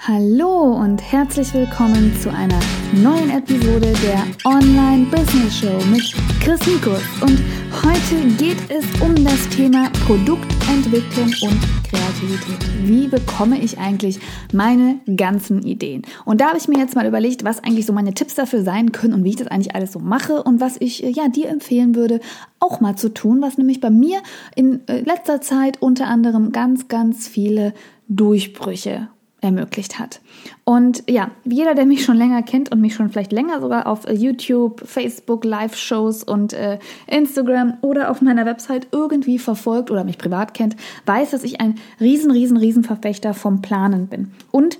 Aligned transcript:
Hallo 0.00 0.76
und 0.76 1.02
herzlich 1.02 1.52
willkommen 1.52 2.16
zu 2.16 2.30
einer 2.30 2.60
neuen 2.94 3.30
Episode 3.30 3.92
der 4.04 4.24
Online 4.44 5.04
Business 5.10 5.58
Show 5.58 5.76
mit 5.90 6.14
Chris 6.40 6.64
Mikus. 6.66 7.02
Und 7.20 7.42
heute 7.82 8.24
geht 8.38 8.58
es 8.70 8.84
um 9.02 9.12
das 9.24 9.48
Thema 9.48 9.90
Produktentwicklung 10.06 11.26
und 11.42 11.60
Kreativität. 11.82 12.64
Wie 12.84 13.08
bekomme 13.08 13.60
ich 13.60 13.78
eigentlich 13.78 14.20
meine 14.52 15.00
ganzen 15.16 15.64
Ideen? 15.64 16.02
Und 16.24 16.40
da 16.40 16.50
habe 16.50 16.58
ich 16.58 16.68
mir 16.68 16.78
jetzt 16.78 16.94
mal 16.94 17.06
überlegt, 17.06 17.44
was 17.44 17.62
eigentlich 17.62 17.84
so 17.84 17.92
meine 17.92 18.14
Tipps 18.14 18.36
dafür 18.36 18.62
sein 18.62 18.92
können 18.92 19.14
und 19.14 19.24
wie 19.24 19.30
ich 19.30 19.36
das 19.36 19.48
eigentlich 19.48 19.74
alles 19.74 19.92
so 19.92 19.98
mache 19.98 20.44
und 20.44 20.60
was 20.60 20.76
ich 20.78 21.02
äh, 21.02 21.10
ja 21.10 21.28
dir 21.28 21.48
empfehlen 21.48 21.96
würde, 21.96 22.20
auch 22.60 22.80
mal 22.80 22.96
zu 22.96 23.12
tun, 23.12 23.42
was 23.42 23.58
nämlich 23.58 23.80
bei 23.80 23.90
mir 23.90 24.20
in 24.54 24.86
äh, 24.86 25.00
letzter 25.00 25.40
Zeit 25.40 25.82
unter 25.82 26.06
anderem 26.06 26.52
ganz, 26.52 26.86
ganz 26.86 27.26
viele 27.26 27.74
Durchbrüche 28.06 29.08
ermöglicht 29.40 29.98
hat. 29.98 30.20
Und 30.64 31.04
ja, 31.08 31.30
jeder, 31.44 31.74
der 31.74 31.86
mich 31.86 32.04
schon 32.04 32.16
länger 32.16 32.42
kennt 32.42 32.72
und 32.72 32.80
mich 32.80 32.94
schon 32.94 33.08
vielleicht 33.10 33.32
länger 33.32 33.60
sogar 33.60 33.86
auf 33.86 34.08
YouTube, 34.10 34.82
Facebook, 34.84 35.44
Live-Shows 35.44 36.24
und 36.24 36.52
äh, 36.52 36.78
Instagram 37.06 37.74
oder 37.80 38.10
auf 38.10 38.20
meiner 38.20 38.46
Website 38.46 38.88
irgendwie 38.90 39.38
verfolgt 39.38 39.90
oder 39.90 40.04
mich 40.04 40.18
privat 40.18 40.54
kennt, 40.54 40.76
weiß, 41.06 41.30
dass 41.30 41.44
ich 41.44 41.60
ein 41.60 41.76
riesen, 42.00 42.30
riesen, 42.30 42.56
riesen 42.56 42.84
Verfechter 42.84 43.34
vom 43.34 43.62
Planen 43.62 44.08
bin. 44.08 44.32
Und 44.50 44.78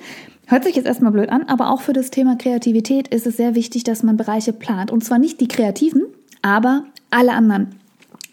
Hört 0.50 0.64
sich 0.64 0.76
jetzt 0.76 0.86
erstmal 0.86 1.12
blöd 1.12 1.28
an, 1.28 1.42
aber 1.42 1.70
auch 1.70 1.82
für 1.82 1.92
das 1.92 2.10
Thema 2.10 2.36
Kreativität 2.36 3.08
ist 3.08 3.26
es 3.26 3.36
sehr 3.36 3.54
wichtig, 3.54 3.84
dass 3.84 4.02
man 4.02 4.16
Bereiche 4.16 4.54
plant. 4.54 4.90
Und 4.90 5.04
zwar 5.04 5.18
nicht 5.18 5.42
die 5.42 5.48
Kreativen, 5.48 6.06
aber 6.40 6.84
alle 7.10 7.32
anderen. 7.32 7.74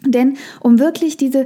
Denn 0.02 0.38
um 0.60 0.78
wirklich 0.78 1.18
diese 1.18 1.44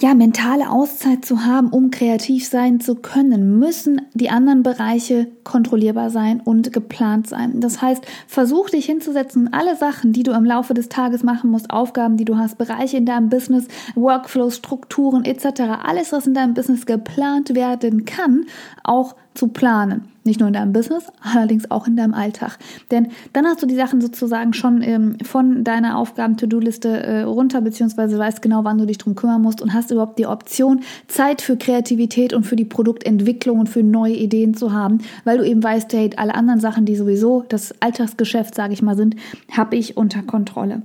ja, 0.00 0.12
mentale 0.14 0.70
Auszeit 0.70 1.24
zu 1.24 1.44
haben, 1.44 1.68
um 1.68 1.90
kreativ 1.92 2.48
sein 2.48 2.80
zu 2.80 2.96
können, 2.96 3.60
müssen 3.60 4.02
die 4.12 4.28
anderen 4.28 4.64
Bereiche 4.64 5.28
kontrollierbar 5.44 6.10
sein 6.10 6.40
und 6.40 6.72
geplant 6.72 7.28
sein. 7.28 7.60
Das 7.60 7.80
heißt, 7.80 8.04
versuch 8.26 8.70
dich 8.70 8.86
hinzusetzen, 8.86 9.52
alle 9.52 9.76
Sachen, 9.76 10.12
die 10.12 10.24
du 10.24 10.32
im 10.32 10.44
Laufe 10.44 10.74
des 10.74 10.88
Tages 10.88 11.22
machen 11.22 11.50
musst, 11.50 11.70
Aufgaben, 11.70 12.16
die 12.16 12.24
du 12.24 12.36
hast, 12.36 12.58
Bereiche 12.58 12.96
in 12.96 13.06
deinem 13.06 13.28
Business, 13.28 13.68
Workflows, 13.94 14.56
Strukturen 14.56 15.24
etc., 15.24 15.60
alles, 15.84 16.10
was 16.12 16.26
in 16.26 16.34
deinem 16.34 16.54
Business 16.54 16.86
geplant 16.86 17.54
werden 17.54 18.04
kann, 18.04 18.46
auch 18.82 19.14
zu 19.34 19.48
planen. 19.48 20.08
Nicht 20.26 20.40
nur 20.40 20.46
in 20.46 20.54
deinem 20.54 20.72
Business, 20.72 21.04
allerdings 21.20 21.70
auch 21.70 21.86
in 21.86 21.96
deinem 21.96 22.14
Alltag. 22.14 22.58
Denn 22.90 23.08
dann 23.34 23.44
hast 23.44 23.62
du 23.62 23.66
die 23.66 23.74
Sachen 23.74 24.00
sozusagen 24.00 24.54
schon 24.54 24.80
ähm, 24.80 25.18
von 25.22 25.64
deiner 25.64 25.98
Aufgaben-To-Do-Liste 25.98 26.88
äh, 26.88 27.22
runter, 27.22 27.60
beziehungsweise 27.60 28.18
weißt 28.18 28.40
genau, 28.40 28.64
wann 28.64 28.78
du 28.78 28.86
dich 28.86 28.96
drum 28.96 29.16
kümmern 29.16 29.42
musst 29.42 29.60
und 29.60 29.74
hast 29.74 29.90
überhaupt 29.90 30.18
die 30.18 30.26
Option, 30.26 30.80
Zeit 31.08 31.42
für 31.42 31.56
Kreativität 31.56 32.32
und 32.32 32.44
für 32.44 32.56
die 32.56 32.64
Produktentwicklung 32.64 33.58
und 33.58 33.68
für 33.68 33.82
neue 33.82 34.14
Ideen 34.14 34.54
zu 34.54 34.72
haben, 34.72 34.98
weil 35.24 35.38
du 35.38 35.44
eben 35.44 35.62
weißt, 35.62 35.92
hey, 35.92 36.10
alle 36.16 36.34
anderen 36.34 36.60
Sachen, 36.60 36.86
die 36.86 36.96
sowieso 36.96 37.44
das 37.48 37.74
Alltagsgeschäft, 37.80 38.54
sage 38.54 38.72
ich 38.72 38.82
mal, 38.82 38.96
sind, 38.96 39.16
habe 39.50 39.76
ich 39.76 39.96
unter 39.98 40.22
Kontrolle. 40.22 40.82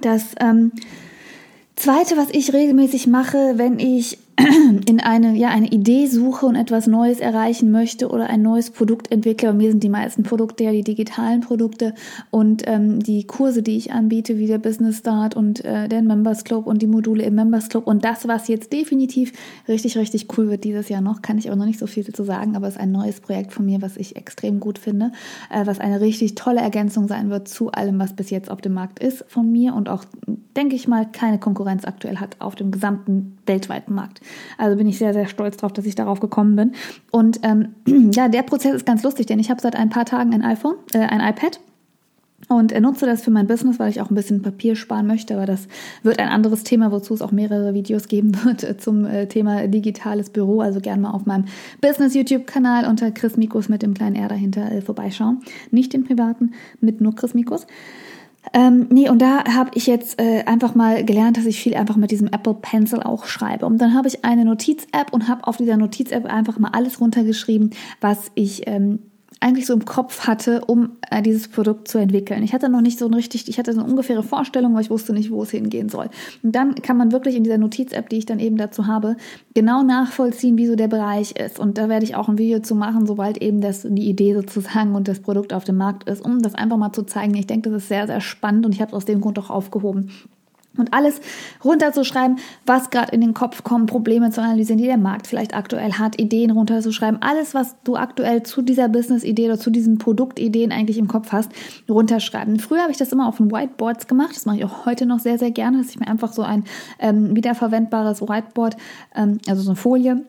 Das 0.00 0.34
ähm, 0.38 0.70
Zweite, 1.76 2.16
was 2.16 2.28
ich 2.30 2.52
regelmäßig 2.52 3.08
mache, 3.08 3.54
wenn 3.56 3.80
ich 3.80 4.18
in 4.88 5.00
eine, 5.00 5.36
ja, 5.36 5.48
eine 5.48 5.68
Idee 5.68 6.06
suche 6.06 6.46
und 6.46 6.56
etwas 6.56 6.86
Neues 6.86 7.20
erreichen 7.20 7.70
möchte 7.70 8.08
oder 8.08 8.28
ein 8.28 8.42
neues 8.42 8.70
Produkt 8.70 9.12
entwickle. 9.12 9.48
Bei 9.48 9.54
mir 9.54 9.70
sind 9.70 9.82
die 9.82 9.88
meisten 9.88 10.22
Produkte 10.22 10.64
ja 10.64 10.72
die 10.72 10.82
digitalen 10.82 11.40
Produkte 11.40 11.94
und 12.30 12.62
ähm, 12.66 13.00
die 13.00 13.26
Kurse, 13.26 13.62
die 13.62 13.76
ich 13.76 13.92
anbiete, 13.92 14.36
wie 14.38 14.46
der 14.46 14.58
Business 14.58 14.98
Start 14.98 15.36
und 15.36 15.64
äh, 15.64 15.88
der 15.88 16.02
Members 16.02 16.44
Club 16.44 16.66
und 16.66 16.82
die 16.82 16.86
Module 16.86 17.22
im 17.22 17.34
Members 17.34 17.68
Club. 17.68 17.86
Und 17.86 18.04
das, 18.04 18.26
was 18.26 18.48
jetzt 18.48 18.72
definitiv 18.72 19.32
richtig, 19.68 19.96
richtig 19.96 20.26
cool 20.36 20.48
wird 20.48 20.64
dieses 20.64 20.88
Jahr 20.88 21.00
noch, 21.00 21.22
kann 21.22 21.38
ich 21.38 21.48
aber 21.48 21.56
noch 21.56 21.66
nicht 21.66 21.78
so 21.78 21.86
viel 21.86 22.04
dazu 22.04 22.24
sagen, 22.24 22.56
aber 22.56 22.66
es 22.66 22.74
ist 22.74 22.80
ein 22.80 22.92
neues 22.92 23.20
Projekt 23.20 23.52
von 23.52 23.64
mir, 23.64 23.82
was 23.82 23.96
ich 23.96 24.16
extrem 24.16 24.58
gut 24.58 24.78
finde, 24.78 25.12
äh, 25.50 25.64
was 25.66 25.78
eine 25.78 26.00
richtig 26.00 26.34
tolle 26.34 26.60
Ergänzung 26.60 27.08
sein 27.08 27.30
wird 27.30 27.46
zu 27.46 27.70
allem, 27.70 27.98
was 27.98 28.14
bis 28.14 28.30
jetzt 28.30 28.50
auf 28.50 28.60
dem 28.60 28.74
Markt 28.74 28.98
ist 28.98 29.24
von 29.28 29.50
mir 29.50 29.74
und 29.74 29.88
auch, 29.88 30.04
denke 30.56 30.76
ich 30.76 30.88
mal, 30.88 31.06
keine 31.10 31.38
Konkurrenz 31.38 31.84
aktuell 31.84 32.18
hat 32.18 32.36
auf 32.40 32.54
dem 32.54 32.70
gesamten 32.70 33.38
weltweiten 33.46 33.94
Markt. 33.94 34.20
Also 34.58 34.76
bin 34.76 34.86
ich 34.86 34.98
sehr, 34.98 35.12
sehr 35.12 35.26
stolz 35.26 35.56
darauf, 35.56 35.72
dass 35.72 35.86
ich 35.86 35.94
darauf 35.94 36.20
gekommen 36.20 36.56
bin. 36.56 36.72
Und 37.10 37.40
ähm, 37.42 37.74
ja, 38.12 38.28
der 38.28 38.42
Prozess 38.42 38.74
ist 38.74 38.86
ganz 38.86 39.02
lustig, 39.02 39.26
denn 39.26 39.38
ich 39.38 39.50
habe 39.50 39.60
seit 39.60 39.76
ein 39.76 39.90
paar 39.90 40.04
Tagen 40.04 40.32
ein 40.34 40.42
iPhone, 40.42 40.76
äh, 40.92 40.98
ein 40.98 41.20
iPad 41.20 41.60
und 42.48 42.78
nutze 42.78 43.06
das 43.06 43.22
für 43.22 43.30
mein 43.30 43.46
Business, 43.46 43.78
weil 43.78 43.90
ich 43.90 44.00
auch 44.00 44.10
ein 44.10 44.14
bisschen 44.14 44.42
Papier 44.42 44.76
sparen 44.76 45.06
möchte. 45.06 45.34
Aber 45.34 45.46
das 45.46 45.66
wird 46.02 46.18
ein 46.18 46.28
anderes 46.28 46.62
Thema, 46.64 46.92
wozu 46.92 47.14
es 47.14 47.22
auch 47.22 47.32
mehrere 47.32 47.74
Videos 47.74 48.08
geben 48.08 48.32
wird 48.44 48.64
äh, 48.64 48.76
zum 48.76 49.06
äh, 49.06 49.26
Thema 49.26 49.66
digitales 49.66 50.30
Büro. 50.30 50.60
Also 50.60 50.80
gerne 50.80 51.02
mal 51.02 51.10
auf 51.10 51.26
meinem 51.26 51.46
Business-YouTube-Kanal 51.80 52.86
unter 52.86 53.10
Chris 53.10 53.36
Mikus 53.36 53.68
mit 53.68 53.82
dem 53.82 53.94
kleinen 53.94 54.16
R 54.16 54.28
dahinter 54.28 54.70
äh, 54.70 54.80
vorbeischauen. 54.80 55.40
Nicht 55.70 55.92
den 55.92 56.04
privaten, 56.04 56.52
mit 56.80 57.00
nur 57.00 57.14
Chris 57.14 57.34
Mikus. 57.34 57.66
Ähm, 58.52 58.86
nee, 58.90 59.08
und 59.08 59.20
da 59.20 59.44
habe 59.44 59.70
ich 59.74 59.86
jetzt 59.86 60.20
äh, 60.20 60.44
einfach 60.44 60.74
mal 60.74 61.04
gelernt, 61.04 61.36
dass 61.36 61.46
ich 61.46 61.60
viel 61.60 61.74
einfach 61.74 61.96
mit 61.96 62.10
diesem 62.10 62.28
Apple 62.28 62.54
Pencil 62.54 63.02
auch 63.02 63.24
schreibe. 63.24 63.66
Und 63.66 63.78
dann 63.78 63.94
habe 63.94 64.08
ich 64.08 64.24
eine 64.24 64.44
Notiz-App 64.44 65.12
und 65.12 65.28
habe 65.28 65.46
auf 65.46 65.56
dieser 65.56 65.76
Notiz-App 65.76 66.26
einfach 66.26 66.58
mal 66.58 66.70
alles 66.72 67.00
runtergeschrieben, 67.00 67.70
was 68.00 68.30
ich 68.34 68.66
ähm, 68.66 69.00
eigentlich 69.40 69.66
so 69.66 69.74
im 69.74 69.84
Kopf 69.84 70.26
hatte, 70.26 70.64
um 70.64 70.92
äh, 71.10 71.22
dieses 71.22 71.48
Produkt 71.48 71.88
zu 71.88 71.98
entwickeln. 71.98 72.42
Ich 72.42 72.52
hatte 72.52 72.68
noch 72.68 72.80
nicht 72.80 72.98
so 72.98 73.06
ein 73.06 73.14
richtig, 73.14 73.48
ich 73.48 73.58
hatte 73.58 73.72
so 73.72 73.80
eine 73.80 73.88
ungefähre 73.88 74.22
Vorstellung, 74.22 74.72
aber 74.72 74.80
ich 74.80 74.90
wusste 74.90 75.12
nicht, 75.12 75.30
wo 75.30 75.42
es 75.42 75.50
hingehen 75.50 75.88
soll. 75.88 76.08
Und 76.42 76.54
dann 76.54 76.74
kann 76.76 76.96
man 76.96 77.12
wirklich 77.12 77.34
in 77.36 77.44
dieser 77.44 77.58
Notiz-App, 77.58 78.08
die 78.08 78.18
ich 78.18 78.26
dann 78.26 78.38
eben 78.38 78.56
dazu 78.56 78.86
habe, 78.86 79.16
genau 79.54 79.82
nachvollziehen, 79.82 80.56
wie 80.56 80.66
so 80.66 80.76
der 80.76 80.88
Bereich 80.88 81.32
ist. 81.32 81.58
Und 81.58 81.78
da 81.78 81.88
werde 81.88 82.04
ich 82.04 82.16
auch 82.16 82.28
ein 82.28 82.38
Video 82.38 82.60
zu 82.60 82.74
machen, 82.74 83.06
sobald 83.06 83.38
eben 83.42 83.60
das, 83.60 83.86
die 83.88 84.08
Idee 84.08 84.34
sozusagen 84.34 84.94
und 84.94 85.08
das 85.08 85.20
Produkt 85.20 85.52
auf 85.52 85.64
dem 85.64 85.76
Markt 85.76 86.08
ist, 86.08 86.24
um 86.24 86.40
das 86.40 86.54
einfach 86.54 86.76
mal 86.76 86.92
zu 86.92 87.02
zeigen. 87.02 87.34
Ich 87.34 87.46
denke, 87.46 87.70
das 87.70 87.82
ist 87.82 87.88
sehr, 87.88 88.06
sehr 88.06 88.20
spannend 88.20 88.66
und 88.66 88.72
ich 88.72 88.80
habe 88.80 88.90
es 88.90 88.94
aus 88.94 89.04
dem 89.04 89.20
Grund 89.20 89.38
auch 89.38 89.50
aufgehoben 89.50 90.10
und 90.76 90.92
alles 90.92 91.20
runterzuschreiben, 91.64 92.38
was 92.66 92.90
gerade 92.90 93.12
in 93.12 93.20
den 93.20 93.34
Kopf 93.34 93.62
kommt, 93.64 93.88
Probleme 93.88 94.30
zu 94.30 94.40
analysieren, 94.40 94.78
die 94.78 94.86
der 94.86 94.98
Markt 94.98 95.26
vielleicht 95.26 95.54
aktuell 95.54 95.92
hat, 95.94 96.20
Ideen 96.20 96.50
runterzuschreiben, 96.50 97.22
alles, 97.22 97.54
was 97.54 97.76
du 97.84 97.96
aktuell 97.96 98.42
zu 98.42 98.62
dieser 98.62 98.88
Business-Idee 98.88 99.46
oder 99.46 99.58
zu 99.58 99.70
diesen 99.70 99.98
Produktideen 99.98 100.72
eigentlich 100.72 100.98
im 100.98 101.08
Kopf 101.08 101.32
hast, 101.32 101.50
runterschreiben. 101.88 102.58
Früher 102.58 102.82
habe 102.82 102.92
ich 102.92 102.98
das 102.98 103.12
immer 103.12 103.28
auf 103.28 103.36
den 103.36 103.50
Whiteboards 103.50 104.06
gemacht, 104.06 104.36
das 104.36 104.46
mache 104.46 104.58
ich 104.58 104.64
auch 104.64 104.86
heute 104.86 105.06
noch 105.06 105.20
sehr, 105.20 105.38
sehr 105.38 105.50
gerne, 105.50 105.78
dass 105.78 105.90
ich 105.90 106.00
mir 106.00 106.08
einfach 106.08 106.32
so 106.32 106.42
ein 106.42 106.64
ähm, 106.98 107.34
wiederverwendbares 107.36 108.22
Whiteboard, 108.22 108.76
ähm, 109.14 109.38
also 109.46 109.62
so 109.62 109.70
eine 109.70 109.76
Folie, 109.76 110.24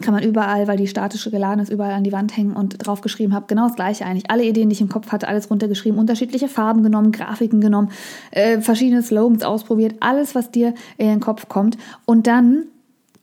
kann 0.00 0.14
man 0.14 0.22
überall, 0.22 0.68
weil 0.68 0.78
die 0.78 0.86
statische 0.86 1.30
geladen 1.30 1.60
ist, 1.60 1.70
überall 1.70 1.92
an 1.92 2.04
die 2.04 2.12
Wand 2.12 2.36
hängen 2.36 2.56
und 2.56 2.86
draufgeschrieben 2.86 3.34
habe. 3.34 3.46
Genau 3.46 3.66
das 3.66 3.76
gleiche 3.76 4.06
eigentlich. 4.06 4.30
Alle 4.30 4.44
Ideen, 4.44 4.70
die 4.70 4.74
ich 4.74 4.80
im 4.80 4.88
Kopf 4.88 5.12
hatte, 5.12 5.28
alles 5.28 5.50
runtergeschrieben, 5.50 5.98
unterschiedliche 5.98 6.48
Farben 6.48 6.82
genommen, 6.82 7.12
Grafiken 7.12 7.60
genommen, 7.60 7.90
äh, 8.30 8.60
verschiedene 8.60 9.02
Slogans 9.02 9.42
ausprobiert, 9.42 9.96
alles, 10.00 10.34
was 10.34 10.50
dir 10.50 10.74
in 10.96 11.08
den 11.08 11.20
Kopf 11.20 11.48
kommt. 11.48 11.76
Und 12.06 12.26
dann 12.26 12.64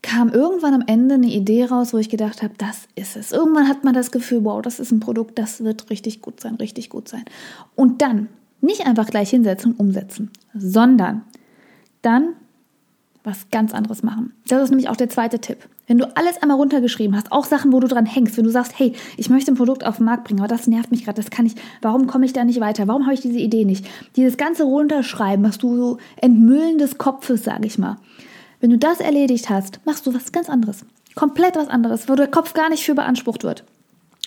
kam 0.02 0.30
irgendwann 0.30 0.74
am 0.74 0.84
Ende 0.85 1.16
eine 1.16 1.28
Idee 1.28 1.66
raus, 1.66 1.94
wo 1.94 1.97
ich 1.97 2.09
gedacht 2.09 2.41
habe, 2.41 2.53
das 2.57 2.88
ist 2.96 3.18
es. 3.18 3.31
Irgendwann 3.31 3.68
hat 3.68 3.84
man 3.84 3.94
das 3.94 4.12
Gefühl, 4.12 4.46
wow, 4.46 4.62
das 4.62 4.80
ist 4.80 4.91
ein 4.91 5.00
Produkt, 5.00 5.38
das 5.38 5.63
wird 5.63 5.90
richtig 5.90 6.22
gut 6.22 6.40
sein, 6.40 6.56
richtig 6.56 6.90
gut 6.90 7.09
sein. 7.09 7.25
Und 7.75 8.01
dann 8.01 8.30
nicht 8.62 8.86
einfach 8.86 9.07
gleich 9.07 9.30
hinsetzen 9.30 9.74
und 9.74 9.80
umsetzen, 9.80 10.31
sondern 10.53 11.24
dann 12.01 12.36
was 13.24 13.50
ganz 13.52 13.74
anderes 13.74 14.03
machen. 14.03 14.34
Das 14.47 14.63
ist 14.63 14.69
nämlich 14.69 14.90
auch 14.90 14.96
der 14.96 15.09
zweite 15.09 15.40
Tipp. 15.40 15.68
Wenn 15.88 15.97
du 15.97 16.16
alles 16.16 16.41
einmal 16.41 16.57
runtergeschrieben 16.57 17.16
hast, 17.16 17.31
auch 17.31 17.46
Sachen, 17.46 17.74
wo 17.74 17.80
du 17.80 17.88
dran 17.88 18.06
hängst, 18.06 18.38
wenn 18.38 18.44
du 18.44 18.52
sagst, 18.52 18.78
hey, 18.78 18.94
ich 19.18 19.30
möchte 19.30 19.52
ein 19.52 19.56
Produkt 19.56 19.85
auf 19.85 19.97
den 19.97 20.06
Markt 20.06 20.24
bringen, 20.24 20.40
aber 20.40 20.47
das 20.47 20.68
nervt 20.68 20.91
mich 20.91 21.03
gerade, 21.03 21.22
das 21.22 21.31
kann 21.31 21.46
ich, 21.46 21.56
warum 21.81 22.07
komme 22.07 22.25
ich 22.25 22.34
da 22.34 22.44
nicht 22.44 22.59
weiter? 22.59 22.88
Warum 22.88 23.03
habe 23.03 23.13
ich 23.13 23.22
diese 23.22 23.40
Idee 23.40 23.66
nicht? 23.66 23.85
Dieses 24.16 24.38
ganze 24.38 24.63
Runterschreiben, 24.63 25.44
was 25.44 25.57
du 25.57 25.75
so 25.75 25.97
entmüllen 26.18 26.78
des 26.78 26.97
Kopfes, 26.97 27.44
sage 27.44 27.66
ich 27.66 27.78
mal. 27.78 27.97
Wenn 28.62 28.69
du 28.69 28.78
das 28.78 29.00
erledigt 29.00 29.50
hast, 29.50 29.80
machst 29.86 30.06
du 30.06 30.13
was 30.13 30.31
ganz 30.31 30.50
anderes. 30.50 30.86
Komplett 31.16 31.56
was 31.56 31.68
anderes, 31.68 32.07
wo 32.07 32.16
der 32.16 32.28
Kopf 32.28 32.53
gar 32.53 32.69
nicht 32.69 32.84
für 32.84 32.94
beansprucht 32.94 33.44
wird. 33.44 33.63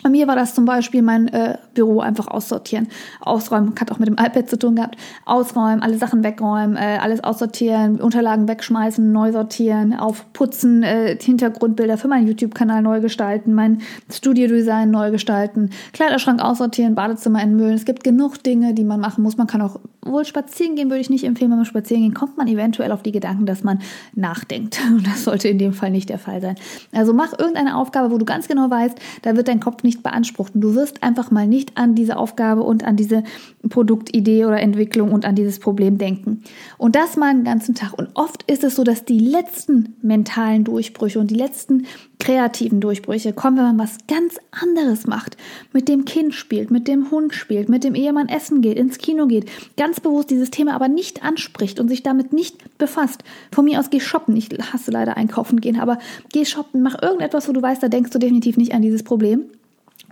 Bei 0.02 0.10
mir 0.10 0.26
war 0.26 0.36
das 0.36 0.54
zum 0.54 0.64
Beispiel 0.64 1.02
mein 1.02 1.28
äh, 1.28 1.58
Büro 1.74 2.00
einfach 2.00 2.26
aussortieren, 2.26 2.88
ausräumen, 3.20 3.74
hat 3.80 3.92
auch 3.92 3.98
mit 3.98 4.08
dem 4.08 4.14
iPad 4.14 4.48
zu 4.48 4.58
tun 4.58 4.76
gehabt, 4.76 4.96
ausräumen, 5.24 5.82
alle 5.82 5.96
Sachen 5.98 6.24
wegräumen, 6.24 6.76
äh, 6.76 6.98
alles 7.00 7.22
aussortieren, 7.22 8.00
Unterlagen 8.00 8.48
wegschmeißen, 8.48 9.12
neu 9.12 9.32
sortieren, 9.32 9.94
aufputzen, 9.94 10.82
äh, 10.82 11.16
Hintergrundbilder 11.20 11.98
für 11.98 12.08
meinen 12.08 12.26
YouTube-Kanal 12.26 12.82
neu 12.82 13.00
gestalten, 13.00 13.54
mein 13.54 13.82
Studio-Design 14.10 14.90
neu 14.90 15.10
gestalten, 15.10 15.70
Kleiderschrank 15.92 16.42
aussortieren, 16.42 16.94
Badezimmer 16.94 17.40
entmüllen. 17.40 17.74
Es 17.74 17.84
gibt 17.84 18.02
genug 18.02 18.42
Dinge, 18.42 18.74
die 18.74 18.84
man 18.84 19.00
machen 19.00 19.22
muss. 19.22 19.36
Man 19.36 19.46
kann 19.46 19.62
auch 19.62 19.78
wohl 20.04 20.24
spazieren 20.24 20.74
gehen, 20.74 20.90
würde 20.90 21.00
ich 21.00 21.10
nicht 21.10 21.24
empfehlen. 21.24 21.50
Wenn 21.50 21.58
man 21.58 21.66
spazieren 21.66 22.02
gehen, 22.02 22.14
kommt 22.14 22.36
man 22.36 22.48
eventuell 22.48 22.90
auf 22.90 23.02
die 23.02 23.12
Gedanken, 23.12 23.46
dass 23.46 23.62
man 23.62 23.80
nachdenkt. 24.14 24.80
Und 24.90 25.06
das 25.06 25.24
sollte 25.24 25.48
in 25.48 25.58
dem 25.58 25.72
Fall 25.72 25.90
nicht 25.90 26.08
der 26.08 26.18
Fall 26.18 26.40
sein. 26.40 26.56
Also 26.92 27.12
mach 27.12 27.38
irgendeine 27.38 27.76
Aufgabe, 27.76 28.10
wo 28.10 28.18
du 28.18 28.24
ganz 28.24 28.48
genau 28.48 28.68
weißt, 28.68 28.98
da 29.22 29.36
wird 29.36 29.48
dein 29.48 29.60
Kopf 29.60 29.82
nicht 29.82 30.02
beansprucht. 30.02 30.54
Und 30.54 30.60
du 30.60 30.74
wirst 30.74 31.02
einfach 31.02 31.30
mal 31.30 31.46
nicht 31.46 31.78
an 31.78 31.94
diese 31.94 32.16
Aufgabe 32.16 32.62
und 32.62 32.84
an 32.84 32.96
diese 32.96 33.22
Produktidee 33.68 34.44
oder 34.44 34.60
Entwicklung 34.60 35.12
und 35.12 35.24
an 35.24 35.36
dieses 35.36 35.60
Problem 35.60 35.98
denken. 35.98 36.42
Und 36.78 36.96
das 36.96 37.16
mal 37.16 37.32
den 37.32 37.44
ganzen 37.44 37.74
Tag. 37.74 37.92
Und 37.96 38.08
oft 38.14 38.42
ist 38.50 38.64
es 38.64 38.74
so, 38.74 38.84
dass 38.84 39.04
die 39.04 39.20
letzten 39.20 39.94
mentalen 40.02 40.64
Durchbrüche 40.64 41.20
und 41.20 41.30
die 41.30 41.36
letzten 41.36 41.86
kreativen 42.22 42.80
Durchbrüche 42.80 43.32
kommen, 43.32 43.56
wenn 43.56 43.76
man 43.76 43.78
was 43.78 43.98
ganz 44.06 44.38
anderes 44.52 45.08
macht. 45.08 45.36
Mit 45.72 45.88
dem 45.88 46.04
Kind 46.04 46.34
spielt, 46.34 46.70
mit 46.70 46.86
dem 46.86 47.10
Hund 47.10 47.34
spielt, 47.34 47.68
mit 47.68 47.82
dem 47.82 47.96
Ehemann 47.96 48.28
essen 48.28 48.62
geht, 48.62 48.78
ins 48.78 48.98
Kino 48.98 49.26
geht. 49.26 49.50
Ganz 49.76 49.98
bewusst 49.98 50.30
dieses 50.30 50.50
Thema 50.50 50.74
aber 50.74 50.86
nicht 50.86 51.24
anspricht 51.24 51.80
und 51.80 51.88
sich 51.88 52.04
damit 52.04 52.32
nicht 52.32 52.78
befasst. 52.78 53.24
Von 53.50 53.64
mir 53.64 53.80
aus 53.80 53.90
geh 53.90 53.98
shoppen. 53.98 54.36
Ich 54.36 54.50
hasse 54.72 54.92
leider 54.92 55.16
einkaufen 55.16 55.60
gehen, 55.60 55.80
aber 55.80 55.98
geh 56.32 56.44
shoppen, 56.44 56.80
mach 56.80 57.02
irgendetwas, 57.02 57.48
wo 57.48 57.52
du 57.52 57.60
weißt, 57.60 57.82
da 57.82 57.88
denkst 57.88 58.12
du 58.12 58.20
definitiv 58.20 58.56
nicht 58.56 58.72
an 58.72 58.82
dieses 58.82 59.02
Problem 59.02 59.46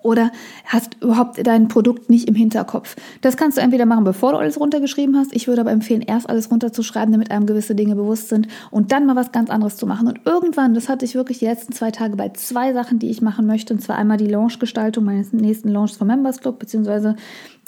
oder 0.03 0.31
hast 0.65 0.97
überhaupt 1.03 1.45
dein 1.47 1.69
Produkt 1.69 2.11
nicht 2.11 2.29
im 2.29 2.35
Hinterkopf. 2.35 2.97
Das 3.21 3.37
kannst 3.37 3.59
du 3.59 3.63
entweder 3.63 3.87
machen, 3.87 4.05
bevor 4.05 4.33
du 4.33 4.39
alles 4.39 4.59
runtergeschrieben 4.59 5.17
hast. 5.17 5.35
Ich 5.35 5.49
würde 5.49 5.61
aber 5.61 5.71
empfehlen, 5.71 6.03
erst 6.03 6.29
alles 6.29 6.51
runterzuschreiben, 6.51 7.13
damit 7.13 7.31
einem 7.31 7.47
gewisse 7.47 7.75
Dinge 7.75 7.95
bewusst 7.95 8.29
sind 8.29 8.49
und 8.71 8.93
dann 8.93 9.07
mal 9.07 9.17
was 9.17 9.33
ganz 9.33 9.51
anderes 9.51 9.77
zu 9.77 9.87
machen. 9.87 10.09
Und 10.09 10.21
irgendwann, 10.25 10.75
das 10.75 10.89
hatte 10.89 11.05
ich 11.05 11.15
wirklich 11.15 11.39
die 11.39 11.47
letzten 11.47 11.73
zwei 11.73 11.91
Tage 11.91 12.17
bei 12.17 12.31
zwei 12.31 12.73
Sachen, 12.73 12.99
die 12.99 13.11
ich 13.11 13.23
machen 13.23 13.47
möchte. 13.47 13.75
Und 13.75 13.81
zwar 13.81 13.97
einmal 13.97 14.17
die 14.17 14.27
Launch-Gestaltung 14.27 15.05
meines 15.05 15.33
nächsten 15.33 15.69
Launches 15.69 15.97
vom 15.97 16.07
Members 16.07 16.41
Club, 16.41 16.59
beziehungsweise 16.59 17.17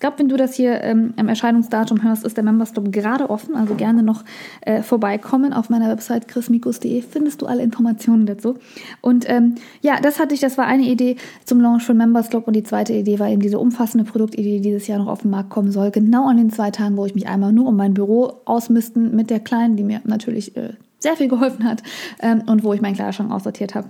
glaube, 0.02 0.18
wenn 0.18 0.28
du 0.28 0.36
das 0.36 0.54
hier 0.54 0.82
ähm, 0.82 1.14
im 1.16 1.28
Erscheinungsdatum 1.28 2.02
hörst, 2.02 2.24
ist 2.24 2.36
der 2.36 2.44
Members 2.44 2.72
Club 2.72 2.92
gerade 2.92 3.30
offen. 3.30 3.54
Also 3.54 3.74
gerne 3.74 4.02
noch 4.02 4.24
äh, 4.60 4.82
vorbeikommen. 4.82 5.52
Auf 5.52 5.70
meiner 5.70 5.88
Website 5.88 6.26
chrismikus.de 6.28 7.02
findest 7.02 7.40
du 7.40 7.46
alle 7.46 7.62
Informationen 7.62 8.26
dazu. 8.26 8.56
Und 9.00 9.28
ähm, 9.30 9.54
ja, 9.80 10.00
das 10.00 10.18
hatte 10.18 10.34
ich, 10.34 10.40
das 10.40 10.58
war 10.58 10.66
eine 10.66 10.82
Idee 10.82 11.16
zum 11.44 11.60
Launch 11.60 11.84
von 11.84 11.96
Members 11.96 12.21
Club. 12.30 12.46
Und 12.46 12.54
die 12.54 12.62
zweite 12.62 12.92
Idee 12.92 13.18
war 13.18 13.28
eben 13.28 13.40
diese 13.40 13.58
umfassende 13.58 14.04
Produktidee, 14.04 14.56
die 14.56 14.60
dieses 14.60 14.86
Jahr 14.86 14.98
noch 14.98 15.08
auf 15.08 15.22
den 15.22 15.30
Markt 15.30 15.50
kommen 15.50 15.70
soll. 15.70 15.90
Genau 15.90 16.28
an 16.28 16.36
den 16.36 16.50
zwei 16.50 16.70
Tagen, 16.70 16.96
wo 16.96 17.06
ich 17.06 17.14
mich 17.14 17.28
einmal 17.28 17.52
nur 17.52 17.68
um 17.68 17.76
mein 17.76 17.94
Büro 17.94 18.34
ausmisten 18.44 19.14
mit 19.14 19.30
der 19.30 19.40
Kleinen, 19.40 19.76
die 19.76 19.84
mir 19.84 20.00
natürlich 20.04 20.56
äh, 20.56 20.74
sehr 20.98 21.16
viel 21.16 21.28
geholfen 21.28 21.64
hat 21.64 21.82
ähm, 22.20 22.42
und 22.46 22.64
wo 22.64 22.72
ich 22.72 22.80
meinen 22.80 22.94
Kleiderschrank 22.94 23.30
aussortiert 23.30 23.74
habe. 23.74 23.88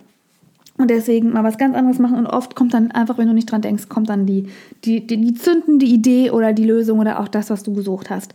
Und 0.79 0.91
deswegen 0.91 1.31
mal 1.31 1.45
was 1.45 1.59
ganz 1.59 1.77
anderes 1.77 1.99
machen. 1.99 2.17
Und 2.17 2.27
oft 2.27 2.55
kommt 2.55 2.75
dann 2.75 2.91
einfach, 2.91 3.19
wenn 3.19 3.29
du 3.29 3.35
nicht 3.35 3.51
dran 3.51 3.63
denkst, 3.63 3.89
kommt 3.89 4.09
dann 4.09 4.27
die, 4.27 4.49
die, 4.85 5.07
die, 5.07 5.19
die 5.19 5.35
zündende 5.35 5.87
Idee 5.87 6.31
oder 6.31 6.53
die 6.53 6.65
Lösung 6.65 6.99
oder 6.99 7.21
auch 7.21 7.29
das, 7.29 7.51
was 7.51 7.63
du 7.63 7.75
gesucht 7.75 8.11
hast. 8.11 8.35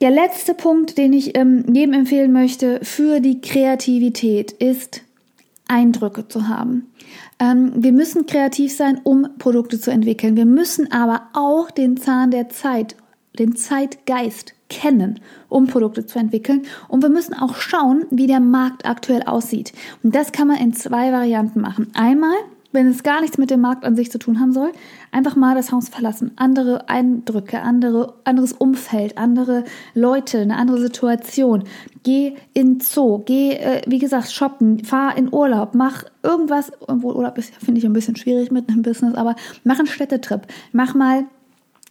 Der 0.00 0.10
letzte 0.10 0.54
Punkt, 0.54 0.96
den 0.96 1.12
ich 1.12 1.36
ähm, 1.36 1.64
jedem 1.72 1.92
empfehlen 1.92 2.32
möchte 2.32 2.80
für 2.82 3.20
die 3.20 3.40
Kreativität, 3.40 4.52
ist 4.52 5.02
Eindrücke 5.70 6.28
zu 6.28 6.48
haben. 6.48 6.90
Ähm, 7.38 7.72
wir 7.76 7.92
müssen 7.92 8.26
kreativ 8.26 8.74
sein, 8.74 9.00
um 9.02 9.28
Produkte 9.38 9.80
zu 9.80 9.90
entwickeln. 9.90 10.36
Wir 10.36 10.46
müssen 10.46 10.90
aber 10.92 11.28
auch 11.32 11.70
den 11.70 11.96
Zahn 11.96 12.30
der 12.30 12.48
Zeit, 12.48 12.96
den 13.38 13.56
Zeitgeist 13.56 14.54
kennen, 14.68 15.20
um 15.48 15.66
Produkte 15.66 16.06
zu 16.06 16.18
entwickeln. 16.18 16.62
Und 16.88 17.02
wir 17.02 17.08
müssen 17.08 17.34
auch 17.34 17.56
schauen, 17.56 18.04
wie 18.10 18.26
der 18.26 18.40
Markt 18.40 18.84
aktuell 18.84 19.22
aussieht. 19.22 19.72
Und 20.02 20.14
das 20.14 20.32
kann 20.32 20.48
man 20.48 20.58
in 20.58 20.72
zwei 20.72 21.12
Varianten 21.12 21.60
machen. 21.60 21.88
Einmal, 21.94 22.36
wenn 22.72 22.88
es 22.88 23.02
gar 23.02 23.20
nichts 23.20 23.38
mit 23.38 23.50
dem 23.50 23.60
Markt 23.60 23.84
an 23.84 23.96
sich 23.96 24.10
zu 24.10 24.18
tun 24.18 24.40
haben 24.40 24.52
soll, 24.52 24.72
einfach 25.10 25.36
mal 25.36 25.54
das 25.54 25.72
Haus 25.72 25.88
verlassen. 25.88 26.32
Andere 26.36 26.88
Eindrücke, 26.88 27.60
andere, 27.60 28.14
anderes 28.24 28.52
Umfeld, 28.52 29.18
andere 29.18 29.64
Leute, 29.94 30.38
eine 30.38 30.56
andere 30.56 30.80
Situation. 30.80 31.64
Geh 32.02 32.36
in 32.54 32.80
Zoo, 32.80 33.18
geh, 33.18 33.52
äh, 33.52 33.82
wie 33.86 33.98
gesagt, 33.98 34.30
shoppen, 34.30 34.84
fahr 34.84 35.16
in 35.16 35.32
Urlaub, 35.32 35.74
mach 35.74 36.04
irgendwas, 36.22 36.72
obwohl 36.86 37.16
Urlaub 37.16 37.38
ist, 37.38 37.54
finde 37.56 37.78
ich, 37.80 37.86
ein 37.86 37.92
bisschen 37.92 38.16
schwierig 38.16 38.50
mit 38.50 38.68
einem 38.68 38.82
Business, 38.82 39.14
aber 39.14 39.34
mach 39.64 39.78
einen 39.78 39.88
Städtetrip. 39.88 40.46
Mach 40.72 40.94
mal 40.94 41.24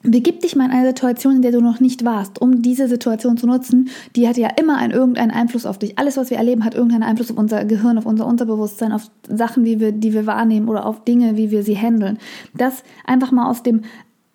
Begib 0.01 0.39
dich 0.39 0.55
mal 0.55 0.65
in 0.65 0.71
eine 0.71 0.87
Situation, 0.87 1.35
in 1.35 1.41
der 1.41 1.51
du 1.51 1.59
noch 1.59 1.81
nicht 1.81 2.05
warst, 2.05 2.41
um 2.41 2.61
diese 2.61 2.87
Situation 2.87 3.35
zu 3.35 3.47
nutzen. 3.47 3.89
Die 4.15 4.29
hat 4.29 4.37
ja 4.37 4.47
immer 4.57 4.77
einen, 4.77 4.93
irgendeinen 4.93 5.31
Einfluss 5.31 5.65
auf 5.65 5.77
dich. 5.77 5.99
Alles, 5.99 6.15
was 6.15 6.29
wir 6.29 6.37
erleben, 6.37 6.63
hat 6.63 6.73
irgendeinen 6.73 7.03
Einfluss 7.03 7.31
auf 7.31 7.37
unser 7.37 7.65
Gehirn, 7.65 7.97
auf 7.97 8.05
unser 8.05 8.25
Unterbewusstsein, 8.25 8.93
auf 8.93 9.11
Sachen, 9.27 9.65
wie 9.65 9.81
wir, 9.81 9.91
die 9.91 10.13
wir 10.13 10.25
wahrnehmen 10.25 10.69
oder 10.69 10.85
auf 10.85 11.03
Dinge, 11.03 11.35
wie 11.35 11.51
wir 11.51 11.63
sie 11.63 11.77
handeln. 11.77 12.17
Das 12.55 12.83
einfach 13.05 13.31
mal 13.33 13.49
aus 13.49 13.61
dem 13.61 13.81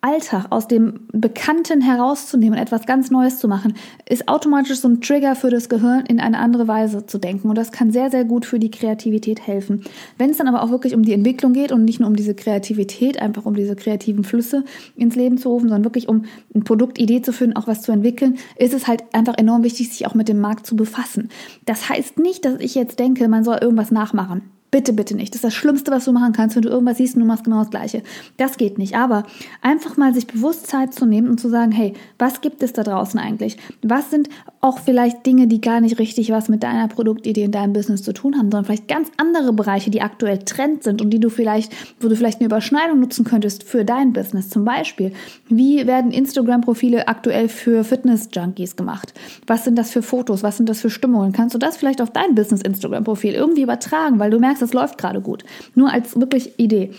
Alltag, 0.05 0.45
aus 0.51 0.67
dem 0.67 1.07
Bekannten 1.11 1.81
herauszunehmen 1.81 2.59
und 2.59 2.63
etwas 2.63 2.85
ganz 2.85 3.09
Neues 3.09 3.39
zu 3.39 3.47
machen, 3.47 3.73
ist 4.07 4.27
automatisch 4.27 4.79
so 4.79 4.87
ein 4.87 5.01
Trigger 5.01 5.35
für 5.35 5.49
das 5.49 5.67
Gehirn, 5.67 6.05
in 6.05 6.19
eine 6.19 6.37
andere 6.37 6.67
Weise 6.67 7.07
zu 7.07 7.17
denken. 7.17 7.49
Und 7.49 7.57
das 7.57 7.71
kann 7.71 7.89
sehr, 7.89 8.11
sehr 8.11 8.23
gut 8.23 8.45
für 8.45 8.59
die 8.59 8.69
Kreativität 8.69 9.47
helfen. 9.47 9.83
Wenn 10.19 10.29
es 10.29 10.37
dann 10.37 10.47
aber 10.47 10.61
auch 10.61 10.69
wirklich 10.69 10.93
um 10.93 11.01
die 11.01 11.13
Entwicklung 11.13 11.53
geht 11.53 11.71
und 11.71 11.85
nicht 11.85 11.99
nur 11.99 12.07
um 12.07 12.15
diese 12.15 12.35
Kreativität, 12.35 13.19
einfach 13.19 13.45
um 13.45 13.55
diese 13.55 13.75
kreativen 13.75 14.23
Flüsse 14.23 14.63
ins 14.95 15.15
Leben 15.15 15.39
zu 15.39 15.49
rufen, 15.49 15.69
sondern 15.69 15.85
wirklich 15.85 16.07
um 16.07 16.25
eine 16.53 16.63
Produktidee 16.63 17.23
zu 17.23 17.33
finden, 17.33 17.57
auch 17.57 17.65
was 17.65 17.81
zu 17.81 17.91
entwickeln, 17.91 18.37
ist 18.57 18.75
es 18.75 18.87
halt 18.87 19.03
einfach 19.11 19.39
enorm 19.39 19.63
wichtig, 19.63 19.89
sich 19.89 20.05
auch 20.05 20.13
mit 20.13 20.29
dem 20.29 20.39
Markt 20.39 20.67
zu 20.67 20.75
befassen. 20.75 21.29
Das 21.65 21.89
heißt 21.89 22.19
nicht, 22.19 22.45
dass 22.45 22.59
ich 22.59 22.75
jetzt 22.75 22.99
denke, 22.99 23.27
man 23.27 23.43
soll 23.43 23.57
irgendwas 23.59 23.89
nachmachen. 23.89 24.54
Bitte, 24.75 24.91
bitte 24.91 25.15
nicht. 25.15 25.33
Das 25.33 25.37
ist 25.37 25.45
das 25.45 25.53
Schlimmste, 25.53 25.89
was 25.89 26.03
du 26.03 26.11
machen 26.11 26.33
kannst, 26.33 26.57
wenn 26.57 26.63
du 26.63 26.67
irgendwas 26.67 26.97
siehst 26.97 27.15
und 27.15 27.21
du 27.21 27.25
machst 27.25 27.45
genau 27.45 27.59
das 27.59 27.69
Gleiche. 27.69 28.03
Das 28.35 28.57
geht 28.57 28.77
nicht. 28.77 28.97
Aber 28.97 29.23
einfach 29.61 29.95
mal 29.95 30.13
sich 30.13 30.27
bewusst 30.27 30.67
Zeit 30.67 30.93
zu 30.93 31.05
nehmen 31.05 31.29
und 31.29 31.39
zu 31.39 31.47
sagen, 31.47 31.71
hey, 31.71 31.93
was 32.19 32.41
gibt 32.41 32.61
es 32.61 32.73
da 32.73 32.83
draußen 32.83 33.17
eigentlich? 33.17 33.55
Was 33.83 34.11
sind 34.11 34.27
auch 34.59 34.79
vielleicht 34.79 35.25
Dinge, 35.25 35.47
die 35.47 35.61
gar 35.61 35.79
nicht 35.79 35.97
richtig 35.97 36.29
was 36.31 36.49
mit 36.49 36.61
deiner 36.61 36.89
Produktidee 36.89 37.43
in 37.43 37.51
deinem 37.51 37.71
Business 37.71 38.03
zu 38.03 38.11
tun 38.11 38.33
haben, 38.33 38.51
sondern 38.51 38.65
vielleicht 38.65 38.89
ganz 38.89 39.09
andere 39.15 39.53
Bereiche, 39.53 39.91
die 39.91 40.01
aktuell 40.01 40.39
Trend 40.39 40.83
sind 40.83 41.01
und 41.01 41.11
die 41.11 41.21
du 41.21 41.29
vielleicht, 41.29 41.71
wo 42.01 42.09
du 42.09 42.15
vielleicht 42.17 42.41
eine 42.41 42.47
Überschneidung 42.47 42.99
nutzen 42.99 43.23
könntest 43.23 43.63
für 43.63 43.85
dein 43.85 44.11
Business. 44.11 44.49
Zum 44.49 44.65
Beispiel, 44.65 45.13
wie 45.47 45.87
werden 45.87 46.11
Instagram-Profile 46.11 47.07
aktuell 47.07 47.47
für 47.47 47.85
Fitness-Junkies 47.85 48.75
gemacht? 48.75 49.13
Was 49.47 49.63
sind 49.63 49.77
das 49.77 49.91
für 49.91 50.01
Fotos? 50.01 50.43
Was 50.43 50.57
sind 50.57 50.67
das 50.67 50.81
für 50.81 50.89
Stimmungen? 50.89 51.31
Kannst 51.31 51.55
du 51.55 51.59
das 51.59 51.77
vielleicht 51.77 52.01
auf 52.01 52.09
dein 52.09 52.35
Business-Instagram-Profil 52.35 53.35
irgendwie 53.35 53.61
übertragen, 53.61 54.19
weil 54.19 54.31
du 54.31 54.39
merkst, 54.39 54.64
das 54.65 54.73
läuft 54.73 54.97
gerade 54.97 55.21
gut. 55.21 55.43
Nur 55.75 55.91
als 55.91 56.19
wirklich 56.19 56.59
Idee. 56.59 56.91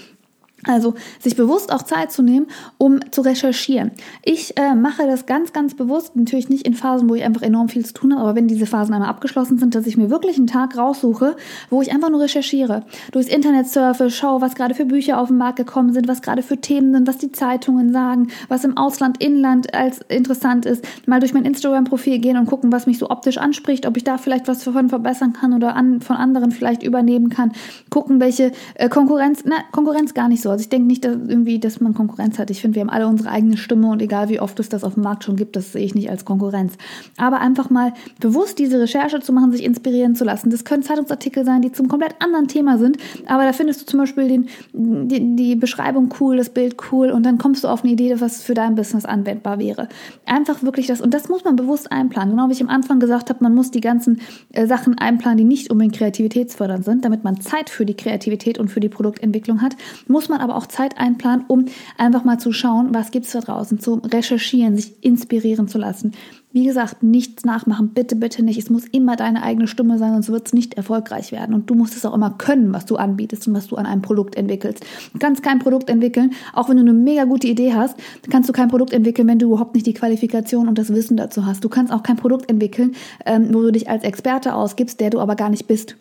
Also 0.67 0.95
sich 1.21 1.37
bewusst 1.37 1.73
auch 1.73 1.83
Zeit 1.83 2.13
zu 2.13 2.23
nehmen, 2.23 2.47
um 2.79 3.01
zu 3.11 3.21
recherchieren. 3.21 3.93
Ich 4.23 4.57
äh, 4.57 4.75
mache 4.75 5.07
das 5.07 5.27
ganz, 5.27 5.53
ganz 5.53 5.75
bewusst, 5.75 6.17
natürlich 6.17 6.49
nicht 6.49 6.67
in 6.67 6.75
Phasen, 6.75 7.09
wo 7.09 7.15
ich 7.15 7.25
einfach 7.25 7.43
enorm 7.43 7.69
viel 7.69 7.85
zu 7.85 7.95
tun 7.95 8.13
habe, 8.13 8.23
aber 8.23 8.35
wenn 8.35 8.49
diese 8.49 8.67
Phasen 8.67 8.95
einmal 8.95 9.09
abgeschlossen 9.09 9.59
sind, 9.59 9.75
dass 9.75 9.87
ich 9.87 9.97
mir 9.97 10.11
wirklich 10.11 10.37
einen 10.37 10.47
Tag 10.47 10.77
raussuche, 10.77 11.37
wo 11.71 11.83
ich 11.83 11.93
einfach 11.93 12.11
nur 12.11 12.21
recherchiere, 12.21 12.85
durchs 13.13 13.29
Internet 13.29 13.69
surfe, 13.69 14.11
schaue, 14.11 14.41
was 14.41 14.55
gerade 14.55 14.75
für 14.75 14.85
Bücher 14.85 15.21
auf 15.21 15.29
den 15.29 15.39
Markt 15.39 15.57
gekommen 15.57 15.93
sind, 15.93 16.09
was 16.09 16.23
gerade 16.23 16.43
für 16.43 16.57
Themen 16.57 16.93
sind, 16.93 17.07
was 17.07 17.19
die 17.19 17.33
Zeitungen 17.33 17.93
sagen, 17.93 18.29
was 18.49 18.65
im 18.65 18.77
Ausland, 18.77 19.23
Inland 19.23 19.75
als 19.75 20.01
interessant 20.09 20.67
ist, 20.67 20.85
mal 21.07 21.21
durch 21.21 21.35
mein 21.35 21.45
Instagram-Profil 21.45 22.19
gehen 22.19 22.37
und 22.37 22.47
gucken, 22.47 22.73
was 22.73 22.87
mich 22.87 22.99
so 22.99 23.11
optisch 23.11 23.39
anspricht, 23.39 23.87
ob 23.87 23.97
ich 23.97 24.05
da 24.05 24.19
vielleicht 24.19 24.49
was 24.49 24.65
davon 24.65 24.89
verbessern 24.89 25.33
kann 25.33 25.53
oder 25.53 25.77
an, 25.77 26.01
von 26.01 26.17
anderen 26.17 26.51
vielleicht 26.51 26.83
übernehmen 26.83 27.29
kann, 27.29 27.53
gucken, 27.91 28.21
welche 28.21 28.53
äh, 28.75 28.89
Konkurrenz, 28.89 29.43
na, 29.45 29.57
Konkurrenz 29.73 30.15
gar 30.15 30.29
nicht 30.29 30.43
so 30.43 30.56
also 30.57 30.63
ich 30.63 30.71
denke 30.71 30.87
nicht, 30.87 31.05
dass 31.05 31.17
irgendwie, 31.17 31.59
dass 31.59 31.81
man 31.81 31.93
Konkurrenz 31.93 32.39
hat. 32.39 32.51
Ich 32.51 32.63
finde, 32.63 32.77
wir 32.77 32.81
haben 32.81 32.89
alle 32.89 33.07
unsere 33.07 33.29
eigene 33.29 33.59
Stimme 33.59 33.91
und 33.91 34.01
egal 34.01 34.31
wie 34.31 34.41
oft 34.41 34.59
es 34.59 34.71
das 34.71 34.85
auf 34.85 34.95
dem 34.95 35.03
Markt 35.03 35.25
schon 35.25 35.37
gibt, 35.37 35.55
das 35.55 35.73
sehe 35.73 35.85
ich 35.85 35.95
nicht 35.95 36.09
als 36.09 36.25
Konkurrenz. 36.25 36.73
Aber 37.19 37.41
einfach 37.41 37.69
mal 37.69 37.93
bewusst 38.21 38.59
diese 38.59 38.81
Recherche 38.81 39.21
zu 39.21 39.35
machen, 39.35 39.53
sich 39.53 39.63
inspirieren 39.65 40.15
zu 40.15 40.25
lassen. 40.25 40.49
Das 40.49 40.65
können 40.65 40.83
Zeitungsartikel 40.83 41.45
sein, 41.45 41.61
die 41.61 41.73
zum 41.73 41.89
komplett 41.89 42.15
anderen 42.21 42.49
Thema 42.49 42.79
sind, 42.79 42.97
aber 43.27 43.45
da 43.45 43.53
findest 43.53 43.83
du 43.83 43.85
zum 43.85 44.01
Beispiel 44.01 44.29
den, 44.29 44.49
die, 44.73 45.37
die 45.37 45.57
Beschreibung 45.57 46.09
cool, 46.21 46.39
das 46.39 46.49
Bild 46.49 46.77
cool 46.91 47.11
und 47.11 47.27
dann 47.27 47.37
kommst 47.37 47.65
du 47.65 47.69
auf 47.69 47.83
eine 47.83 47.93
Idee, 47.93 48.19
was 48.19 48.43
für 48.43 48.55
dein 48.55 48.77
Business 48.77 49.05
anwendbar 49.05 49.59
wäre. 49.59 49.91
Einfach 50.25 50.63
wirklich 50.63 50.87
das, 50.87 51.03
und 51.03 51.13
das 51.13 51.29
muss 51.29 51.45
man 51.45 51.57
bewusst 51.57 51.93
einplanen. 51.93 52.31
Genau 52.31 52.49
wie 52.49 52.53
ich 52.53 52.63
am 52.63 52.71
Anfang 52.71 52.99
gesagt 52.99 53.29
habe, 53.29 53.43
man 53.43 53.55
muss 53.55 53.71
die 53.71 53.83
ganzen 53.83 54.23
äh, 54.55 54.67
Sachen 54.67 54.97
einplanen, 54.97 55.37
die 55.37 55.45
nicht 55.45 55.71
unbedingt 55.71 55.97
kreativitätsfördernd 55.97 56.87
sind, 56.87 57.05
damit 57.05 57.25
man 57.25 57.43
Zeit 57.43 57.69
für 57.69 57.85
die 57.85 57.95
Kreativität 57.95 58.59
und 58.59 58.69
für 58.69 58.81
die 58.81 58.89
Produktentwicklung 58.89 59.61
hat, 59.61 59.77
muss 60.09 60.29
man 60.29 60.36
aber 60.41 60.57
auch 60.57 60.67
Zeit 60.67 60.99
einplanen, 60.99 61.45
um 61.49 61.67
einfach 61.99 62.25
mal 62.25 62.39
zu 62.39 62.53
schauen, 62.53 62.95
was 62.95 63.11
gibt 63.11 63.27
es 63.27 63.33
da 63.33 63.41
draußen, 63.41 63.79
zu 63.79 64.01
recherchieren, 64.05 64.77
sich 64.77 65.03
inspirieren 65.03 65.69
zu 65.69 65.79
lassen. 65.79 66.13
Wie 66.53 66.65
gesagt, 66.65 67.03
nichts 67.03 67.45
nachmachen, 67.45 67.91
bitte, 67.91 68.17
bitte 68.17 68.43
nicht. 68.43 68.59
Es 68.59 68.71
muss 68.71 68.87
immer 68.87 69.17
deine 69.17 69.43
eigene 69.43 69.67
Stimme 69.67 69.99
sein, 69.99 70.13
sonst 70.13 70.31
wird 70.31 70.47
es 70.47 70.53
nicht 70.55 70.75
erfolgreich 70.75 71.31
werden. 71.31 71.55
Und 71.55 71.69
du 71.69 71.75
musst 71.75 71.95
es 71.97 72.07
auch 72.07 72.15
immer 72.15 72.31
können, 72.31 72.73
was 72.73 72.87
du 72.87 72.97
anbietest 72.97 73.47
und 73.47 73.53
was 73.53 73.67
du 73.67 73.77
an 73.77 73.85
einem 73.85 74.01
Produkt 74.01 74.37
entwickelst. 74.37 74.83
Du 75.13 75.19
kannst 75.19 75.43
kein 75.43 75.59
Produkt 75.59 75.91
entwickeln, 75.91 76.33
auch 76.55 76.71
wenn 76.71 76.77
du 76.77 76.83
eine 76.83 76.95
mega 76.95 77.25
gute 77.25 77.47
Idee 77.47 77.75
hast, 77.75 77.97
kannst 78.31 78.49
du 78.49 78.55
kein 78.55 78.69
Produkt 78.69 78.95
entwickeln, 78.95 79.29
wenn 79.29 79.39
du 79.39 79.49
überhaupt 79.49 79.75
nicht 79.75 79.87
die 79.87 79.93
Qualifikation 79.93 80.67
und 80.67 80.79
das 80.79 80.95
Wissen 80.95 81.19
dazu 81.19 81.45
hast. 81.45 81.63
Du 81.63 81.69
kannst 81.69 81.93
auch 81.93 82.03
kein 82.03 82.17
Produkt 82.17 82.51
entwickeln, 82.51 82.95
ähm, 83.27 83.53
wo 83.53 83.61
du 83.61 83.73
dich 83.73 83.91
als 83.91 84.05
Experte 84.05 84.55
ausgibst, 84.55 84.99
der 85.01 85.11
du 85.11 85.21
aber 85.21 85.37
gar 85.37 85.51
nicht 85.51 85.67
bist 85.67 85.97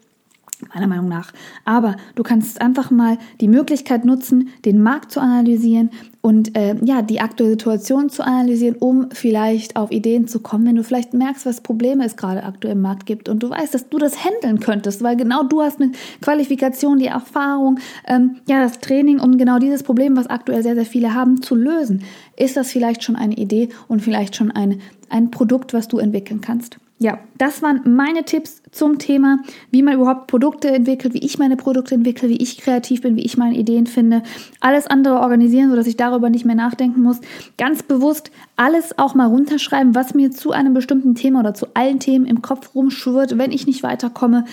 meiner 0.73 0.87
Meinung 0.87 1.07
nach. 1.07 1.31
Aber 1.63 1.95
du 2.15 2.23
kannst 2.23 2.61
einfach 2.61 2.91
mal 2.91 3.17
die 3.41 3.47
Möglichkeit 3.47 4.05
nutzen, 4.05 4.49
den 4.63 4.81
Markt 4.81 5.11
zu 5.11 5.19
analysieren 5.19 5.89
und 6.21 6.57
äh, 6.57 6.75
ja, 6.83 7.01
die 7.01 7.21
aktuelle 7.21 7.51
Situation 7.51 8.09
zu 8.09 8.23
analysieren, 8.23 8.75
um 8.79 9.09
vielleicht 9.11 9.75
auf 9.75 9.91
Ideen 9.91 10.27
zu 10.27 10.39
kommen, 10.39 10.65
wenn 10.65 10.75
du 10.75 10.83
vielleicht 10.83 11.13
merkst, 11.13 11.45
was 11.45 11.61
Probleme 11.61 12.05
es 12.05 12.17
gerade 12.17 12.43
aktuell 12.43 12.73
im 12.73 12.81
Markt 12.81 13.05
gibt 13.05 13.29
und 13.29 13.43
du 13.43 13.49
weißt, 13.49 13.73
dass 13.73 13.89
du 13.89 13.97
das 13.97 14.25
handeln 14.25 14.59
könntest, 14.59 15.03
weil 15.03 15.17
genau 15.17 15.43
du 15.43 15.61
hast 15.61 15.79
eine 15.79 15.91
Qualifikation, 16.21 16.99
die 16.99 17.07
Erfahrung, 17.07 17.79
ähm, 18.07 18.37
ja, 18.47 18.63
das 18.63 18.79
Training, 18.79 19.19
um 19.19 19.37
genau 19.37 19.59
dieses 19.59 19.83
Problem, 19.83 20.17
was 20.17 20.27
aktuell 20.27 20.63
sehr, 20.63 20.75
sehr 20.75 20.85
viele 20.85 21.13
haben, 21.13 21.41
zu 21.41 21.55
lösen. 21.55 22.03
Ist 22.37 22.57
das 22.57 22.71
vielleicht 22.71 23.03
schon 23.03 23.15
eine 23.15 23.35
Idee 23.35 23.69
und 23.87 24.01
vielleicht 24.01 24.35
schon 24.35 24.51
ein, 24.51 24.81
ein 25.09 25.31
Produkt, 25.31 25.73
was 25.73 25.87
du 25.87 25.99
entwickeln 25.99 26.41
kannst? 26.41 26.77
Ja, 26.97 27.19
das 27.37 27.61
waren 27.61 27.81
meine 27.93 28.23
Tipps 28.23 28.61
zum 28.71 28.99
Thema, 28.99 29.39
wie 29.69 29.83
man 29.83 29.95
überhaupt 29.95 30.27
Produkte 30.27 30.69
entwickelt, 30.69 31.13
wie 31.13 31.25
ich 31.25 31.37
meine 31.37 31.57
Produkte 31.57 31.93
entwickle, 31.93 32.29
wie 32.29 32.37
ich 32.37 32.57
kreativ 32.57 33.01
bin, 33.01 33.17
wie 33.17 33.25
ich 33.25 33.35
meine 33.37 33.57
Ideen 33.57 33.85
finde. 33.85 34.23
Alles 34.61 34.87
andere 34.87 35.19
organisieren, 35.19 35.69
sodass 35.69 35.87
ich 35.87 35.97
darüber 35.97 36.29
nicht 36.29 36.45
mehr 36.45 36.55
nachdenken 36.55 37.01
muss. 37.01 37.19
Ganz 37.57 37.83
bewusst 37.83 38.31
alles 38.55 38.97
auch 38.97 39.13
mal 39.13 39.27
runterschreiben, 39.27 39.93
was 39.93 40.13
mir 40.13 40.31
zu 40.31 40.51
einem 40.51 40.73
bestimmten 40.73 41.15
Thema 41.15 41.41
oder 41.41 41.53
zu 41.53 41.67
allen 41.73 41.99
Themen 41.99 42.25
im 42.25 42.41
Kopf 42.41 42.73
rumschwirrt, 42.75 43.37
wenn 43.37 43.51
ich 43.51 43.67
nicht 43.67 43.83
weiterkomme. 43.83 44.45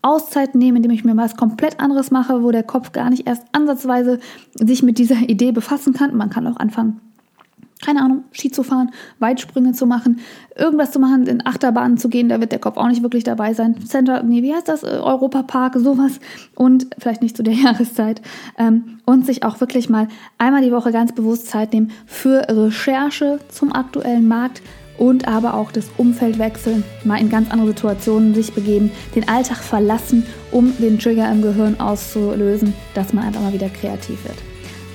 Auszeit 0.00 0.54
nehmen, 0.54 0.76
indem 0.76 0.92
ich 0.92 1.04
mir 1.04 1.16
was 1.16 1.36
komplett 1.36 1.80
anderes 1.80 2.12
mache, 2.12 2.44
wo 2.44 2.52
der 2.52 2.62
Kopf 2.62 2.92
gar 2.92 3.10
nicht 3.10 3.26
erst 3.26 3.42
ansatzweise 3.50 4.20
sich 4.54 4.84
mit 4.84 4.98
dieser 4.98 5.28
Idee 5.28 5.50
befassen 5.50 5.94
kann. 5.94 6.16
Man 6.16 6.30
kann 6.30 6.46
auch 6.46 6.58
anfangen, 6.58 7.00
keine 7.84 8.02
Ahnung, 8.02 8.24
Ski 8.32 8.50
zu 8.50 8.62
fahren, 8.62 8.90
Weitsprünge 9.20 9.72
zu 9.72 9.86
machen, 9.86 10.20
irgendwas 10.56 10.90
zu 10.90 10.98
machen, 10.98 11.26
in 11.26 11.46
Achterbahnen 11.46 11.96
zu 11.96 12.08
gehen, 12.08 12.28
da 12.28 12.40
wird 12.40 12.52
der 12.52 12.58
Kopf 12.58 12.76
auch 12.76 12.88
nicht 12.88 13.02
wirklich 13.02 13.24
dabei 13.24 13.54
sein. 13.54 13.76
Center, 13.86 14.22
nee, 14.22 14.42
wie 14.42 14.52
heißt 14.52 14.68
das? 14.68 14.82
Äh, 14.82 14.98
Europapark, 15.00 15.76
sowas. 15.76 16.18
Und 16.54 16.88
vielleicht 16.98 17.22
nicht 17.22 17.36
zu 17.36 17.42
der 17.42 17.54
Jahreszeit. 17.54 18.20
Ähm, 18.58 18.98
und 19.04 19.26
sich 19.26 19.44
auch 19.44 19.60
wirklich 19.60 19.88
mal 19.88 20.08
einmal 20.38 20.62
die 20.62 20.72
Woche 20.72 20.92
ganz 20.92 21.12
bewusst 21.12 21.46
Zeit 21.46 21.72
nehmen 21.72 21.92
für 22.06 22.46
Recherche 22.48 23.38
zum 23.48 23.72
aktuellen 23.72 24.26
Markt 24.26 24.60
und 24.98 25.28
aber 25.28 25.54
auch 25.54 25.70
das 25.70 25.86
Umfeld 25.96 26.38
wechseln, 26.38 26.82
mal 27.04 27.20
in 27.20 27.30
ganz 27.30 27.50
andere 27.50 27.68
Situationen 27.68 28.34
sich 28.34 28.52
begeben, 28.52 28.90
den 29.14 29.28
Alltag 29.28 29.58
verlassen, 29.58 30.26
um 30.50 30.76
den 30.78 30.98
Trigger 30.98 31.30
im 31.30 31.40
Gehirn 31.40 31.78
auszulösen, 31.78 32.74
dass 32.94 33.12
man 33.12 33.24
einfach 33.24 33.40
mal 33.40 33.52
wieder 33.52 33.68
kreativ 33.68 34.24
wird. 34.24 34.47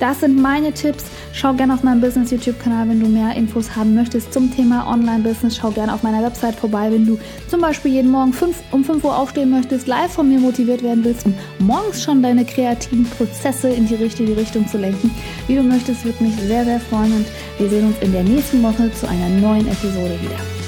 Das 0.04 0.20
sind 0.20 0.38
meine 0.38 0.74
Tipps. 0.74 1.06
Schau 1.32 1.54
gerne 1.54 1.74
auf 1.74 1.82
meinem 1.82 2.02
Business 2.02 2.30
YouTube-Kanal, 2.30 2.90
wenn 2.90 3.00
du 3.00 3.08
mehr 3.08 3.38
Infos 3.38 3.74
haben 3.74 3.96
möchtest 3.96 4.34
zum 4.34 4.54
Thema 4.54 4.86
Online-Business. 4.86 5.56
Schau 5.56 5.72
gerne 5.72 5.94
auf 5.94 6.04
meiner 6.04 6.22
Website 6.22 6.56
vorbei, 6.56 6.92
wenn 6.92 7.06
du 7.06 7.18
zum 7.48 7.62
Beispiel 7.62 7.94
jeden 7.94 8.12
Morgen 8.12 8.34
5, 8.34 8.54
um 8.72 8.84
5 8.84 9.02
Uhr 9.02 9.18
aufstehen 9.18 9.50
möchtest, 9.50 9.88
live 9.88 10.12
von 10.12 10.28
mir 10.28 10.40
motiviert 10.40 10.84
werden 10.84 11.06
willst, 11.06 11.26
um 11.26 11.34
morgens 11.60 12.04
schon 12.04 12.22
deine 12.22 12.44
kreativen 12.44 13.06
Prozesse 13.06 13.70
in 13.70 13.88
die 13.88 13.96
richtige 13.96 14.36
Richtung 14.36 14.68
zu 14.68 14.78
lenken. 14.78 15.10
Wie 15.48 15.56
du 15.56 15.64
möchtest, 15.64 16.04
würde 16.04 16.22
mich 16.22 16.36
sehr, 16.36 16.66
sehr 16.66 16.82
freuen 16.82 17.14
und 17.14 17.26
wir 17.58 17.70
sehen 17.70 17.88
uns 17.88 17.96
in 18.02 18.12
der 18.12 18.24
nächsten 18.24 18.62
Woche 18.62 18.92
zu 18.92 19.08
einer 19.08 19.30
neuen 19.30 19.70
Episode 19.70 20.20
wieder. 20.22 20.63